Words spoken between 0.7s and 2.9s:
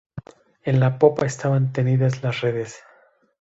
la popa estaban tendidas las redes.